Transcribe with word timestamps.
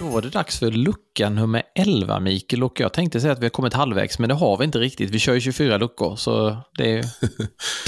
Då 0.00 0.08
var 0.08 0.22
det 0.22 0.30
dags 0.30 0.58
för 0.58 0.70
lucka 0.70 1.30
nummer 1.30 1.62
11, 1.74 2.20
Mikael. 2.20 2.62
Och 2.62 2.80
jag 2.80 2.92
tänkte 2.92 3.20
säga 3.20 3.32
att 3.32 3.38
vi 3.38 3.44
har 3.44 3.50
kommit 3.50 3.74
halvvägs, 3.74 4.18
men 4.18 4.28
det 4.28 4.34
har 4.34 4.56
vi 4.56 4.64
inte 4.64 4.78
riktigt. 4.78 5.10
Vi 5.10 5.18
kör 5.18 5.34
ju 5.34 5.40
24 5.40 5.76
luckor, 5.76 6.16
så 6.16 6.56
det 6.78 6.98
är 6.98 7.04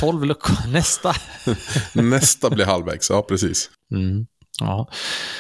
12 0.01 0.25
luckor 0.27 0.73
nästa. 0.73 1.15
Nästa 1.93 2.51
blir 2.51 2.65
halvvägs, 2.65 3.11
ja 3.11 3.23
precis. 3.23 3.71
Mm. 3.93 4.27
Ja, 4.61 4.89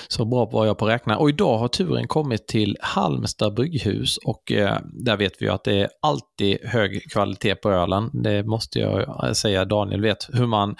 så 0.09 0.25
bra 0.25 0.45
var 0.45 0.67
jag 0.67 0.79
på 0.79 0.87
att 0.87 0.93
räkna. 0.93 1.19
Och 1.19 1.29
idag 1.29 1.59
har 1.59 1.69
turen 1.69 2.09
kommit 2.09 2.47
till 2.47 2.77
Halmstad 2.81 3.55
brygghus 3.55 4.19
och 4.25 4.53
eh, 4.53 4.79
där 4.85 5.17
vet 5.17 5.33
vi 5.39 5.47
ju 5.47 5.53
att 5.53 5.65
det 5.65 5.81
är 5.81 5.89
alltid 6.03 6.59
hög 6.65 7.11
kvalitet 7.13 7.55
på 7.55 7.71
ölen. 7.71 8.11
Det 8.13 8.43
måste 8.43 8.79
jag 8.79 9.37
säga. 9.37 9.65
Daniel 9.65 10.01
vet 10.01 10.29
hur 10.33 10.47
man 10.47 10.77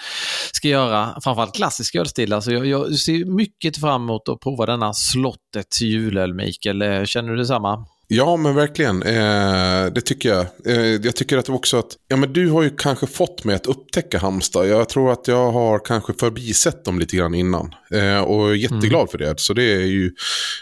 ska 0.51 0.67
göra, 0.67 1.19
framförallt 1.23 1.55
klassisk 1.55 1.95
ölstil. 1.95 2.41
Så 2.41 2.51
jag, 2.51 2.65
jag 2.65 2.95
ser 2.95 3.25
mycket 3.25 3.77
fram 3.77 4.01
emot 4.03 4.29
att 4.29 4.39
prova 4.39 4.65
denna 4.65 4.93
slottets 4.93 5.81
julöl, 5.81 6.33
Mikael. 6.33 7.05
Känner 7.05 7.29
du 7.29 7.35
detsamma? 7.35 7.85
Ja, 8.07 8.37
men 8.37 8.55
verkligen. 8.55 9.03
Eh, 9.03 9.85
det 9.93 10.01
tycker 10.01 10.29
jag. 10.29 10.45
Eh, 10.65 10.81
jag 10.81 11.15
tycker 11.15 11.37
att 11.37 11.49
också 11.49 11.77
att, 11.77 11.97
ja 12.07 12.15
men 12.15 12.33
du 12.33 12.49
har 12.49 12.63
ju 12.63 12.69
kanske 12.69 13.07
fått 13.07 13.43
mig 13.43 13.55
att 13.55 13.65
upptäcka 13.65 14.19
Halmstad. 14.19 14.67
Jag 14.67 14.89
tror 14.89 15.11
att 15.11 15.27
jag 15.27 15.51
har 15.51 15.79
kanske 15.79 16.13
förbisett 16.13 16.85
dem 16.85 16.99
lite 16.99 17.17
grann 17.17 17.33
innan. 17.33 17.75
Eh, 17.91 18.21
och 18.21 18.49
är 18.49 18.53
jätteglad 18.53 18.99
mm. 19.01 19.07
för 19.07 19.17
det. 19.17 19.39
Så 19.39 19.53
det 19.53 19.63
är 19.63 19.85
ju, 19.85 20.11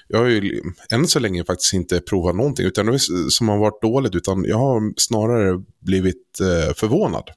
jag 0.08 0.20
har 0.20 0.26
ju 0.26 0.62
än 0.92 1.08
så 1.08 1.20
länge 1.20 1.46
faktiskt 1.46 1.74
inte 1.74 2.00
provat 2.00 2.36
någonting 2.36 2.66
utan 2.66 2.86
det 2.86 2.94
är 2.94 3.30
som 3.30 3.50
har 3.50 3.58
varit 3.58 3.82
dåligt. 3.82 4.16
Utan 4.16 4.46
jag 4.46 4.58
har 4.58 4.94
snarare 4.98 5.64
blivit 5.86 6.40
eh, 6.42 6.74
förvånad. 6.74 7.30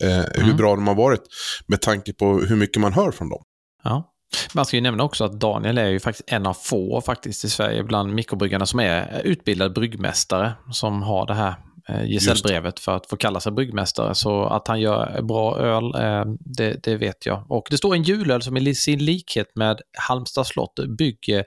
Eh, 0.00 0.18
mm. 0.18 0.46
Hur 0.46 0.54
bra 0.54 0.74
de 0.74 0.86
har 0.86 0.94
varit 0.94 1.22
med 1.66 1.80
tanke 1.80 2.12
på 2.12 2.38
hur 2.38 2.56
mycket 2.56 2.80
man 2.80 2.92
hör 2.92 3.10
från 3.10 3.28
dem. 3.28 3.42
Ja. 3.84 4.11
Man 4.54 4.66
ska 4.66 4.76
ju 4.76 4.80
nämna 4.80 5.04
också 5.04 5.24
att 5.24 5.40
Daniel 5.40 5.78
är 5.78 5.88
ju 5.88 6.00
faktiskt 6.00 6.32
en 6.32 6.46
av 6.46 6.54
få 6.54 7.00
faktiskt 7.00 7.44
i 7.44 7.48
Sverige 7.48 7.82
bland 7.82 8.14
mikrobryggarna 8.14 8.66
som 8.66 8.80
är 8.80 9.20
utbildad 9.24 9.72
bryggmästare 9.72 10.52
som 10.70 11.02
har 11.02 11.26
det 11.26 11.34
här 11.34 11.54
gesällbrevet 11.88 12.80
för 12.80 12.96
att 12.96 13.06
få 13.06 13.16
kalla 13.16 13.40
sig 13.40 13.52
bryggmästare. 13.52 14.14
Så 14.14 14.44
att 14.44 14.68
han 14.68 14.80
gör 14.80 15.22
bra 15.22 15.58
öl, 15.58 15.94
eh, 15.94 16.34
det, 16.40 16.82
det, 16.82 16.96
vet 16.96 17.26
jag. 17.26 17.44
Och 17.48 17.66
det 17.70 17.76
står 17.76 17.94
en 17.94 18.02
julöl 18.02 18.42
som 18.42 18.56
i 18.56 18.74
sin 18.74 19.04
likhet 19.04 19.56
med 19.56 19.80
Halmstad 19.98 20.46
slott 20.46 20.78
bygger 20.98 21.44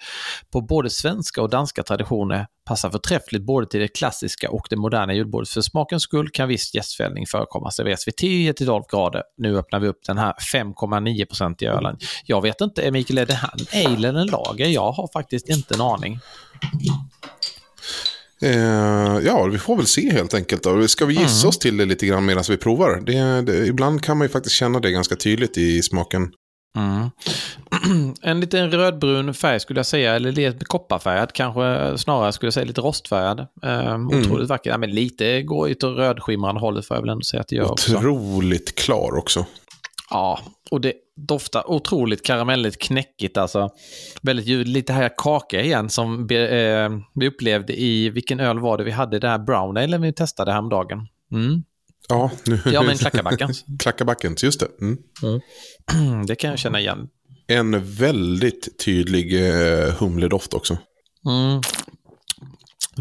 på 0.52 0.62
både 0.62 0.90
svenska 0.90 1.42
och 1.42 1.50
danska 1.50 1.84
traditioner 1.84 2.48
passar 2.66 2.90
förträffligt 2.90 3.44
både 3.44 3.68
till 3.68 3.80
det 3.80 3.88
klassiska 3.88 4.50
och 4.50 4.68
det 4.70 4.76
moderna 4.76 5.14
julbordet. 5.14 5.50
För 5.50 5.62
smakens 5.62 6.04
skull 6.04 6.30
kan 6.30 6.48
viss 6.48 6.76
gästfällning 6.76 7.26
förekomma. 7.28 7.72
Serveras 7.72 8.08
vid 8.08 8.14
10-12 8.16 8.84
grader. 8.92 9.24
Nu 9.38 9.58
öppnar 9.58 9.80
vi 9.80 9.88
upp 9.88 10.00
den 10.08 10.18
här 10.18 10.34
5,9% 10.54 11.64
i 11.64 11.66
ölen. 11.66 11.98
Jag 12.26 12.42
vet 12.42 12.62
inte, 12.62 12.92
Mikael, 12.92 13.18
är 13.18 13.26
det 13.26 13.34
här 13.34 13.52
en 13.72 13.86
ale 13.86 14.08
eller 14.08 14.22
en 14.22 14.28
lager? 14.28 14.68
Jag 14.68 14.92
har 14.92 15.10
faktiskt 15.14 15.50
inte 15.50 15.74
en 15.74 15.82
aning. 15.82 16.20
Eh, 18.46 19.20
ja, 19.26 19.44
vi 19.52 19.58
får 19.58 19.78
väl 19.78 19.86
se 19.86 20.12
helt 20.12 20.34
enkelt. 20.34 20.64
Då. 20.64 20.88
Ska 20.88 21.06
vi 21.06 21.14
gissa 21.14 21.40
mm. 21.40 21.50
oss 21.50 21.60
till 21.60 21.78
det 21.78 21.86
lite 21.86 22.06
grann 22.06 22.26
medan 22.26 22.44
vi 22.50 22.58
provar? 22.58 23.02
Det, 23.06 23.42
det, 23.42 23.68
ibland 23.68 24.04
kan 24.04 24.18
man 24.18 24.26
ju 24.26 24.30
faktiskt 24.32 24.56
känna 24.56 24.80
det 24.80 24.92
ganska 24.92 25.16
tydligt 25.16 25.58
i 25.58 25.82
smaken. 25.82 26.32
Mm. 26.78 27.10
En 28.22 28.40
liten 28.40 28.72
rödbrun 28.72 29.34
färg 29.34 29.60
skulle 29.60 29.80
jag 29.80 29.86
säga, 29.86 30.16
eller 30.16 30.32
lite 30.32 30.66
kopparfärgad 30.66 31.34
kanske 31.34 31.98
snarare 31.98 32.34
skulle 32.34 32.48
jag 32.48 32.54
säga 32.54 32.66
lite 32.66 32.82
rostfärgad. 32.82 33.48
Um, 33.62 34.08
otroligt 34.08 34.30
mm. 34.30 34.48
vacker, 34.48 34.70
ja, 34.70 34.78
men 34.78 34.92
lite 34.92 35.42
går 35.42 35.68
ju 35.68 35.74
åt 35.74 35.84
rödskimrande 35.84 36.62
hållet 36.62 36.86
får 36.86 36.98
jag 36.98 37.02
väl 37.02 37.10
ändå 37.10 37.24
säga 37.24 37.42
att 37.42 37.48
det 37.48 37.56
gör 37.56 37.72
Otroligt 37.72 38.70
också. 38.70 38.84
klar 38.86 39.18
också. 39.18 39.46
Ja, 40.10 40.40
och 40.72 40.82
det 40.82 40.94
doftar 41.16 41.72
otroligt 41.72 42.26
karamelligt 42.26 42.82
knäckigt 42.82 43.38
alltså. 43.38 43.70
Väldigt 44.22 44.46
ljud, 44.46 44.68
lite 44.68 44.94
här 44.94 45.12
kaka 45.18 45.62
igen 45.62 45.90
som 45.90 46.28
vi, 46.28 46.36
eh, 46.36 46.90
vi 47.16 47.28
upplevde 47.28 47.82
i, 47.82 48.10
vilken 48.10 48.40
öl 48.40 48.60
var 48.60 48.78
det 48.78 48.84
vi 48.84 48.92
hade, 48.92 49.20
det 49.20 49.28
här 49.28 49.40
brown 49.40 49.78
ale 49.78 49.98
vi 49.98 50.14
testade 50.14 50.52
häromdagen. 50.52 51.08
Mm. 51.32 51.64
Ja, 52.10 52.32
nu. 52.46 52.60
ja 52.66 52.84
men 52.84 52.98
Klackarbackens. 52.98 53.66
Klackarbackens, 53.80 54.44
just 54.44 54.60
det. 54.60 54.68
Mm. 54.82 54.98
Mm. 55.24 56.26
Det 56.28 56.36
kan 56.36 56.50
jag 56.50 56.60
känna 56.60 56.80
igen. 56.80 57.08
En 57.48 57.86
väldigt 57.86 58.80
tydlig 58.86 59.50
eh, 59.50 59.94
humledoft 60.00 60.54
också. 60.54 60.78
Mm. 61.26 61.62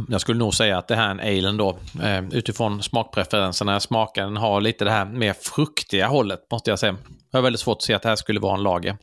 Jag 0.09 0.21
skulle 0.21 0.38
nog 0.38 0.55
säga 0.55 0.78
att 0.78 0.88
det 0.88 0.97
här 0.97 1.06
är 1.09 1.10
en 1.10 1.21
ale 1.21 1.59
då, 1.59 1.78
eh, 2.03 2.25
utifrån 2.32 2.82
smakpreferenserna. 2.82 3.81
Smaken 3.81 4.37
har 4.37 4.60
lite 4.60 4.84
det 4.84 4.91
här 4.91 5.05
mer 5.05 5.34
fruktiga 5.41 6.06
hållet, 6.06 6.41
måste 6.50 6.71
jag 6.71 6.78
säga. 6.78 6.97
Jag 7.31 7.38
har 7.38 7.43
väldigt 7.43 7.60
svårt 7.60 7.77
att 7.77 7.82
se 7.82 7.94
att 7.94 8.03
det 8.03 8.09
här 8.09 8.16
skulle 8.16 8.41
vara 8.41 8.55
en 8.55 8.62
lager. 8.62 8.97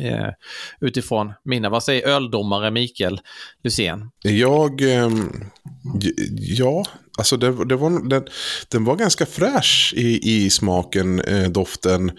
Eh, 0.00 0.28
utifrån 0.80 1.32
mina, 1.44 1.68
vad 1.68 1.84
säger 1.84 2.08
öldomare 2.08 2.70
Mikael 2.70 3.20
Lysén? 3.64 4.10
Jag, 4.22 4.80
eh, 4.80 5.10
ja, 6.38 6.84
alltså 7.18 7.36
det, 7.36 7.64
det 7.64 7.76
var, 7.76 8.08
den, 8.08 8.24
den, 8.68 8.84
var 8.84 8.96
ganska 8.96 9.26
fräsch 9.26 9.94
i, 9.96 10.20
i 10.44 10.50
smaken, 10.50 11.20
eh, 11.20 11.48
doften. 11.48 12.12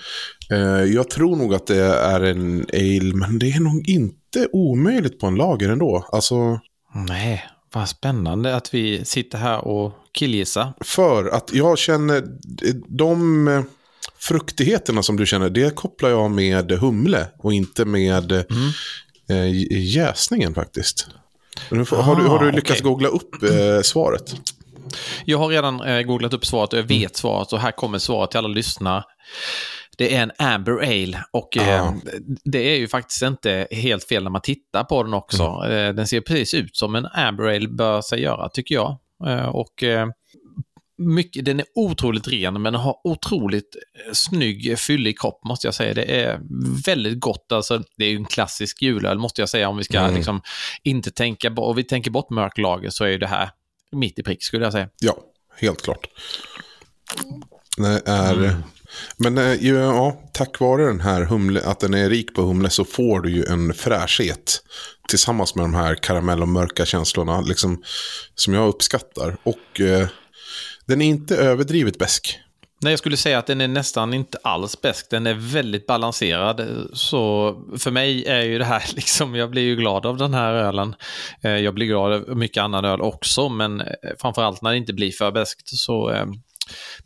Jag 0.93 1.09
tror 1.09 1.35
nog 1.35 1.53
att 1.53 1.67
det 1.67 1.83
är 1.85 2.21
en 2.21 2.65
ale, 2.73 3.13
men 3.13 3.39
det 3.39 3.51
är 3.51 3.59
nog 3.59 3.89
inte 3.89 4.47
omöjligt 4.51 5.19
på 5.19 5.27
en 5.27 5.35
lager 5.35 5.69
ändå. 5.69 6.07
Alltså... 6.11 6.59
Nej, 6.95 7.45
vad 7.73 7.89
spännande 7.89 8.55
att 8.55 8.73
vi 8.73 9.05
sitter 9.05 9.37
här 9.37 9.67
och 9.67 9.93
killgissar. 10.11 10.73
För 10.81 11.25
att 11.25 11.53
jag 11.53 11.77
känner 11.77 12.23
de 12.87 13.65
fruktigheterna 14.19 15.03
som 15.03 15.17
du 15.17 15.25
känner, 15.25 15.49
det 15.49 15.75
kopplar 15.75 16.09
jag 16.09 16.31
med 16.31 16.71
humle 16.71 17.27
och 17.37 17.53
inte 17.53 17.85
med 17.85 18.31
mm. 18.31 18.45
eh, 19.29 19.77
jäsningen 19.95 20.53
faktiskt. 20.53 21.07
Får, 21.69 21.97
ah, 21.97 22.01
har, 22.01 22.15
du, 22.15 22.27
har 22.27 22.39
du 22.39 22.51
lyckats 22.51 22.81
okay. 22.81 22.91
googla 22.91 23.09
upp 23.09 23.43
eh, 23.43 23.81
svaret? 23.83 24.35
Jag 25.25 25.37
har 25.37 25.47
redan 25.47 25.81
eh, 25.81 26.01
googlat 26.01 26.33
upp 26.33 26.45
svaret 26.45 26.73
och 26.73 26.79
jag 26.79 26.83
vet 26.83 27.15
svaret 27.15 27.53
och 27.53 27.59
här 27.59 27.71
kommer 27.71 27.99
svaret 27.99 28.31
till 28.31 28.37
alla 28.37 28.47
lyssnare. 28.47 29.03
Det 29.97 30.15
är 30.15 30.23
en 30.23 30.31
Amber 30.37 30.71
Ale 30.71 31.23
och 31.31 31.57
eh, 31.57 31.93
det 32.43 32.59
är 32.59 32.77
ju 32.77 32.87
faktiskt 32.87 33.21
inte 33.21 33.67
helt 33.71 34.03
fel 34.03 34.23
när 34.23 34.31
man 34.31 34.41
tittar 34.41 34.83
på 34.83 35.03
den 35.03 35.13
också. 35.13 35.43
Mm. 35.43 35.87
Eh, 35.87 35.93
den 35.93 36.07
ser 36.07 36.21
precis 36.21 36.53
ut 36.53 36.75
som 36.75 36.95
en 36.95 37.05
Amber 37.05 37.43
Ale 37.43 37.67
bör 37.67 38.01
sig 38.01 38.21
göra 38.21 38.49
tycker 38.49 38.75
jag. 38.75 38.97
Eh, 39.27 39.45
och 39.45 39.83
eh, 39.83 40.07
mycket, 40.97 41.45
den 41.45 41.59
är 41.59 41.65
otroligt 41.75 42.27
ren 42.27 42.61
men 42.61 42.75
har 42.75 42.95
otroligt 43.03 43.75
snygg, 44.13 44.79
fyllig 44.79 45.19
kropp 45.19 45.41
måste 45.45 45.67
jag 45.67 45.73
säga. 45.73 45.93
Det 45.93 46.21
är 46.21 46.39
väldigt 46.85 47.19
gott. 47.19 47.51
Alltså, 47.51 47.83
det 47.97 48.05
är 48.05 48.09
ju 48.09 48.15
en 48.15 48.25
klassisk 48.25 48.81
julöl 48.81 49.19
måste 49.19 49.41
jag 49.41 49.49
säga 49.49 49.69
om 49.69 49.77
vi 49.77 49.83
ska 49.83 49.99
mm. 49.99 50.15
liksom, 50.15 50.41
inte 50.83 51.11
tänka, 51.11 51.51
och 51.51 51.77
vi 51.77 51.83
tänker 51.83 52.11
bort 52.11 52.29
mörklager 52.29 52.89
så 52.89 53.05
är 53.05 53.17
det 53.17 53.27
här 53.27 53.49
mitt 53.91 54.19
i 54.19 54.23
prick 54.23 54.43
skulle 54.43 54.63
jag 54.65 54.73
säga. 54.73 54.89
Ja, 54.99 55.17
helt 55.59 55.81
klart. 55.81 56.07
Det 57.77 58.01
är... 58.05 58.33
Mm. 58.33 58.63
Men 59.17 59.37
eh, 59.37 59.67
ja, 59.67 60.21
tack 60.33 60.59
vare 60.59 60.85
den 60.85 60.99
här 60.99 61.21
humle, 61.23 61.61
att 61.65 61.79
den 61.79 61.93
är 61.93 62.09
rik 62.09 62.35
på 62.35 62.41
humle 62.41 62.69
så 62.69 62.85
får 62.85 63.21
du 63.21 63.31
ju 63.31 63.45
en 63.45 63.73
fräschhet. 63.73 64.63
Tillsammans 65.07 65.55
med 65.55 65.63
de 65.63 65.73
här 65.73 65.95
karamell 65.95 66.41
och 66.41 66.47
mörka 66.47 66.85
känslorna. 66.85 67.41
Liksom, 67.41 67.83
som 68.35 68.53
jag 68.53 68.67
uppskattar. 68.67 69.37
Och 69.43 69.81
eh, 69.81 70.07
den 70.85 71.01
är 71.01 71.05
inte 71.05 71.35
överdrivet 71.35 71.97
besk. 71.97 72.39
Nej, 72.83 72.91
jag 72.91 72.99
skulle 72.99 73.17
säga 73.17 73.37
att 73.39 73.47
den 73.47 73.61
är 73.61 73.67
nästan 73.67 74.13
inte 74.13 74.37
alls 74.43 74.81
besk. 74.81 75.09
Den 75.09 75.27
är 75.27 75.33
väldigt 75.33 75.87
balanserad. 75.87 76.87
Så 76.93 77.55
för 77.77 77.91
mig 77.91 78.25
är 78.25 78.41
ju 78.41 78.57
det 78.57 78.65
här 78.65 78.83
liksom, 78.95 79.35
jag 79.35 79.49
blir 79.49 79.61
ju 79.61 79.75
glad 79.75 80.05
av 80.05 80.17
den 80.17 80.33
här 80.33 80.53
ölen. 80.53 80.95
Eh, 81.43 81.51
jag 81.51 81.73
blir 81.73 81.85
glad 81.85 82.13
av 82.13 82.37
mycket 82.37 82.63
annan 82.63 82.85
öl 82.85 83.01
också, 83.01 83.49
men 83.49 83.81
eh, 83.81 83.87
framförallt 84.19 84.61
när 84.61 84.71
det 84.71 84.77
inte 84.77 84.93
blir 84.93 85.11
för 85.11 85.31
beskt 85.31 85.77
så 85.77 86.11
eh, 86.11 86.25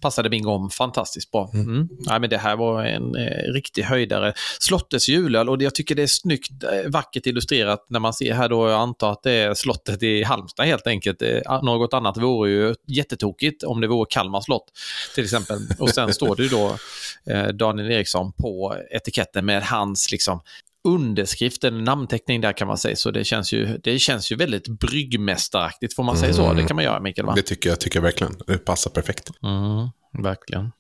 passade 0.02 0.30
min 0.30 0.44
gång 0.44 0.70
fantastiskt 0.70 1.32
bra. 1.32 1.52
Mm. 1.54 1.68
mm. 1.68 1.90
Ja, 2.06 2.20
men 2.20 2.30
det 2.30 2.38
här 2.38 2.56
var 2.56 2.84
en 2.84 3.16
eh, 3.16 3.54
riktig 3.54 3.84
höjdare. 3.84 4.34
Slottets 4.60 5.10
julöl 5.10 5.50
och 5.50 5.62
jag 5.62 5.76
tycker 5.76 5.96
det 5.96 6.04
är 6.04 6.08
snyggt, 6.08 6.64
eh, 6.64 6.90
vackert 6.90 7.26
illustrerat 7.26 7.86
när 7.90 8.00
man 8.00 8.14
ser 8.14 8.34
här 8.34 8.50
då, 8.50 8.70
jag 8.70 8.80
antar 8.80 9.12
att 9.12 9.24
det 9.24 9.32
är 9.32 9.54
slottet 9.54 10.04
i 10.04 10.24
Halmstad 10.24 10.66
helt 10.66 10.88
enkelt. 10.88 11.22
Eh, 11.22 11.64
något 11.64 11.94
annat 11.94 12.18
vore 12.18 12.50
ju 12.50 12.76
jättetokigt 12.88 13.64
om 13.64 13.82
det 13.82 13.88
vore 13.88 14.08
Kalmar 14.10 14.42
slott 14.42 14.72
till 15.16 15.24
exempel. 15.24 15.58
Och 15.80 15.90
sen 15.90 16.14
står 16.14 16.36
det 16.36 16.44
ju 16.44 16.50
då 16.50 16.78
eh, 17.26 17.48
Daniel 17.48 17.92
Eriksson 17.92 18.32
på 18.34 18.76
etiketten 18.92 19.46
med 19.46 19.64
hans 19.64 20.12
liksom 20.12 20.42
underskrift, 20.88 21.64
en 21.64 21.84
namnteckning 21.84 22.42
där 22.42 22.54
kan 22.54 22.68
man 22.68 22.78
säga. 22.78 22.96
Så 22.96 23.12
det 23.12 23.24
känns 23.24 23.54
ju, 23.54 23.78
det 23.78 24.00
känns 24.00 24.32
ju 24.32 24.36
väldigt 24.36 24.68
bryggmästaraktigt, 24.68 25.96
får 25.96 26.04
man 26.04 26.18
säga 26.18 26.34
så? 26.34 26.54
Det 26.54 26.64
kan 26.64 26.76
man 26.76 26.86
göra, 26.86 27.00
Mikael? 27.00 27.26
Va? 27.26 27.34
Det 27.36 27.42
tycker 27.42 27.70
jag, 27.70 27.80
tycker 27.80 27.98
jag 27.98 28.04
verkligen. 28.04 28.34
Det 28.48 28.58
passar 28.58 28.92
perfekt. 28.92 29.30
Mm. 29.44 29.90
Verkligen. 30.24 30.72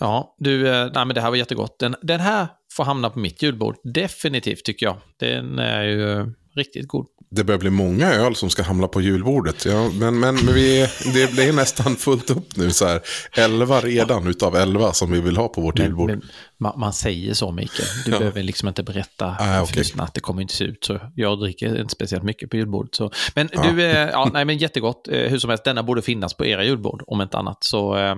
Ja, 0.00 0.36
du, 0.38 0.68
eh, 0.68 0.90
nej, 0.94 1.06
men 1.06 1.14
det 1.14 1.20
här 1.20 1.30
var 1.30 1.36
jättegott. 1.36 1.78
Den, 1.78 1.96
den 2.02 2.20
här 2.20 2.46
får 2.72 2.84
hamna 2.84 3.10
på 3.10 3.18
mitt 3.18 3.42
julbord, 3.42 3.76
definitivt 3.84 4.64
tycker 4.64 4.86
jag. 4.86 4.96
Den 5.16 5.58
är 5.58 5.82
ju 5.82 6.32
riktigt 6.56 6.88
god. 6.88 7.06
Det 7.30 7.44
börjar 7.44 7.58
bli 7.58 7.70
många 7.70 8.12
öl 8.12 8.34
som 8.34 8.50
ska 8.50 8.62
hamna 8.62 8.88
på 8.88 9.00
julbordet. 9.00 9.64
Ja, 9.64 9.90
men 10.00 10.18
men, 10.20 10.34
men 10.34 10.54
vi, 10.54 10.86
det 11.14 11.32
blir 11.32 11.52
nästan 11.52 11.96
fullt 11.96 12.30
upp 12.30 12.56
nu. 12.56 12.70
Så 12.70 12.86
här. 12.86 13.00
Elva 13.36 13.80
redan 13.80 14.26
utav 14.26 14.56
elva 14.56 14.92
som 14.92 15.12
vi 15.12 15.20
vill 15.20 15.36
ha 15.36 15.48
på 15.48 15.60
vårt 15.60 15.78
Men, 15.78 15.86
julbord. 15.86 16.10
men, 16.10 16.22
man, 16.60 16.80
man 16.80 16.92
säger 16.92 17.34
så, 17.34 17.50
Mikael. 17.52 17.88
Du 18.04 18.10
Ja. 18.12 18.18
behöver 18.18 18.42
liksom 18.42 18.68
inte 18.68 18.82
berätta 18.82 19.36
Ah, 19.40 19.66
för 19.66 19.76
lyssnarna 19.76 20.02
att 20.04 20.14
det 20.14 20.20
kommer 20.20 20.42
inte 20.42 20.54
se 20.54 20.64
ut 20.64 20.84
så. 20.84 21.00
Jag 21.14 21.40
dricker 21.40 21.80
inte 21.80 21.92
speciellt 21.92 22.24
mycket 22.24 22.50
på 22.50 22.56
julbordet. 22.56 22.94
Så. 22.94 23.10
Men 23.34 23.46
du, 23.62 23.82
eh, 23.84 24.08
ja, 24.10 24.30
nej 24.32 24.44
men 24.44 24.58
jättegott. 24.58 25.08
Eh, 25.08 25.18
hur 25.30 25.38
som 25.38 25.50
helst, 25.50 25.64
denna 25.64 25.82
borde 25.82 26.02
finnas 26.02 26.34
på 26.34 26.46
era 26.46 26.64
julbord, 26.64 27.02
om 27.06 27.20
inte 27.20 27.38
annat. 27.38 27.58
Så, 27.64 27.96
eh, 27.96 28.14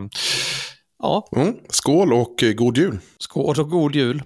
ja, 1.02 1.28
Mm. 1.36 1.54
Skål 1.68 2.12
och 2.12 2.42
eh, 2.42 2.52
god 2.52 2.78
jul. 2.78 2.98
skål 3.18 3.60
och 3.60 3.70
god 3.70 3.94
jul. 3.94 4.22